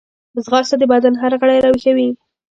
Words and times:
ځغاسته 0.43 0.75
د 0.79 0.83
بدن 0.91 1.13
هر 1.21 1.33
غړی 1.41 1.57
راویښوي 1.65 2.09